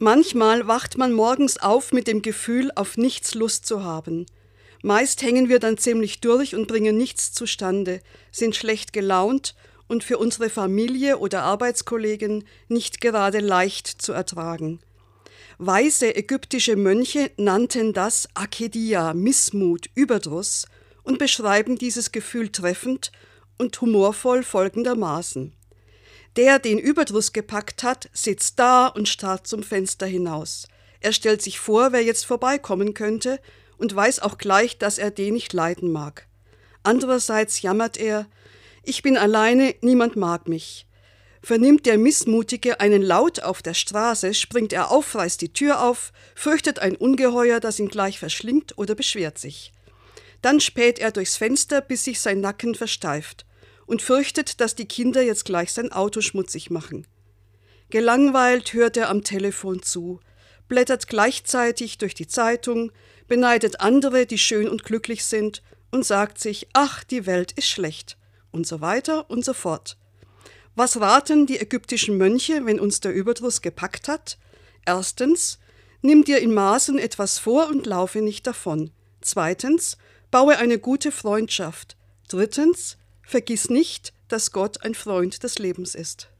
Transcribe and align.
Manchmal 0.00 0.68
wacht 0.68 0.96
man 0.96 1.12
morgens 1.12 1.58
auf 1.58 1.92
mit 1.92 2.06
dem 2.06 2.22
Gefühl, 2.22 2.70
auf 2.76 2.96
nichts 2.96 3.34
Lust 3.34 3.66
zu 3.66 3.82
haben. 3.82 4.26
Meist 4.82 5.22
hängen 5.22 5.48
wir 5.48 5.58
dann 5.58 5.76
ziemlich 5.76 6.20
durch 6.20 6.54
und 6.54 6.68
bringen 6.68 6.96
nichts 6.96 7.32
zustande, 7.32 8.00
sind 8.30 8.54
schlecht 8.54 8.92
gelaunt 8.92 9.56
und 9.88 10.04
für 10.04 10.18
unsere 10.18 10.50
Familie 10.50 11.18
oder 11.18 11.42
Arbeitskollegen 11.42 12.44
nicht 12.68 13.00
gerade 13.00 13.40
leicht 13.40 13.88
zu 13.88 14.12
ertragen. 14.12 14.78
Weise 15.58 16.14
ägyptische 16.14 16.76
Mönche 16.76 17.32
nannten 17.36 17.92
das 17.92 18.28
Akedia, 18.34 19.14
Missmut, 19.14 19.90
Überdruss 19.96 20.66
und 21.02 21.18
beschreiben 21.18 21.76
dieses 21.76 22.12
Gefühl 22.12 22.50
treffend 22.50 23.10
und 23.56 23.80
humorvoll 23.80 24.44
folgendermaßen. 24.44 25.57
Der 26.38 26.60
den 26.60 26.78
Überdruss 26.78 27.32
gepackt 27.32 27.82
hat, 27.82 28.08
sitzt 28.12 28.60
da 28.60 28.86
und 28.86 29.08
starrt 29.08 29.48
zum 29.48 29.64
Fenster 29.64 30.06
hinaus. 30.06 30.68
Er 31.00 31.12
stellt 31.12 31.42
sich 31.42 31.58
vor, 31.58 31.90
wer 31.90 32.04
jetzt 32.04 32.24
vorbeikommen 32.24 32.94
könnte 32.94 33.40
und 33.76 33.92
weiß 33.92 34.20
auch 34.20 34.38
gleich, 34.38 34.78
dass 34.78 34.98
er 34.98 35.10
den 35.10 35.34
nicht 35.34 35.52
leiden 35.52 35.90
mag. 35.90 36.28
Andererseits 36.84 37.60
jammert 37.60 37.96
er, 37.96 38.28
ich 38.84 39.02
bin 39.02 39.16
alleine, 39.16 39.74
niemand 39.80 40.14
mag 40.14 40.46
mich. 40.46 40.86
Vernimmt 41.42 41.86
der 41.86 41.98
Missmutige 41.98 42.78
einen 42.78 43.02
Laut 43.02 43.40
auf 43.42 43.60
der 43.60 43.74
Straße, 43.74 44.32
springt 44.32 44.72
er 44.72 44.92
auf, 44.92 45.16
reißt 45.16 45.40
die 45.40 45.52
Tür 45.52 45.82
auf, 45.82 46.12
fürchtet 46.36 46.78
ein 46.78 46.94
Ungeheuer, 46.94 47.58
das 47.58 47.80
ihn 47.80 47.88
gleich 47.88 48.20
verschlingt 48.20 48.78
oder 48.78 48.94
beschwert 48.94 49.38
sich. 49.38 49.72
Dann 50.40 50.60
späht 50.60 51.00
er 51.00 51.10
durchs 51.10 51.36
Fenster, 51.36 51.80
bis 51.80 52.04
sich 52.04 52.20
sein 52.20 52.40
Nacken 52.40 52.76
versteift 52.76 53.44
und 53.88 54.02
fürchtet, 54.02 54.60
dass 54.60 54.74
die 54.74 54.86
Kinder 54.86 55.22
jetzt 55.22 55.46
gleich 55.46 55.72
sein 55.72 55.90
Auto 55.90 56.20
schmutzig 56.20 56.70
machen. 56.70 57.06
Gelangweilt 57.90 58.74
hört 58.74 58.98
er 58.98 59.08
am 59.08 59.24
Telefon 59.24 59.82
zu, 59.82 60.20
blättert 60.68 61.08
gleichzeitig 61.08 61.96
durch 61.96 62.14
die 62.14 62.26
Zeitung, 62.26 62.92
beneidet 63.26 63.80
andere, 63.80 64.26
die 64.26 64.36
schön 64.36 64.68
und 64.68 64.84
glücklich 64.84 65.24
sind, 65.24 65.62
und 65.90 66.04
sagt 66.04 66.38
sich, 66.38 66.68
ach, 66.74 67.02
die 67.02 67.24
Welt 67.24 67.52
ist 67.52 67.68
schlecht, 67.68 68.18
und 68.50 68.66
so 68.66 68.82
weiter 68.82 69.30
und 69.30 69.42
so 69.42 69.54
fort. 69.54 69.96
Was 70.74 71.00
raten 71.00 71.46
die 71.46 71.58
ägyptischen 71.58 72.18
Mönche, 72.18 72.66
wenn 72.66 72.78
uns 72.78 73.00
der 73.00 73.14
Überdruss 73.14 73.62
gepackt 73.62 74.06
hat? 74.06 74.38
Erstens, 74.84 75.58
nimm 76.02 76.24
dir 76.24 76.40
in 76.40 76.52
Maßen 76.52 76.98
etwas 76.98 77.38
vor 77.38 77.68
und 77.68 77.86
laufe 77.86 78.20
nicht 78.20 78.46
davon. 78.46 78.90
Zweitens, 79.22 79.96
baue 80.30 80.58
eine 80.58 80.78
gute 80.78 81.10
Freundschaft. 81.10 81.96
Drittens, 82.28 82.98
Vergiss 83.28 83.68
nicht, 83.68 84.14
dass 84.28 84.52
Gott 84.52 84.82
ein 84.82 84.94
Freund 84.94 85.42
des 85.42 85.58
Lebens 85.58 85.94
ist. 85.94 86.30